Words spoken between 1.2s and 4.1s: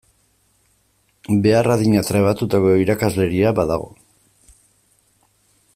Behar adina trebatutako irakasleria badago.